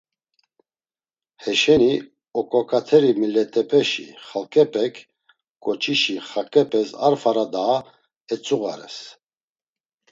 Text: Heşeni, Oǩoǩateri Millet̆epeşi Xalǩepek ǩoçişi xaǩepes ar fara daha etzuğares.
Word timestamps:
Heşeni, 1.43 1.93
Oǩoǩateri 2.39 3.11
Millet̆epeşi 3.19 4.05
Xalǩepek 4.25 4.95
ǩoçişi 5.63 6.15
xaǩepes 6.29 6.89
ar 7.05 7.13
fara 7.21 7.45
daha 7.53 7.77
etzuğares. 8.33 8.97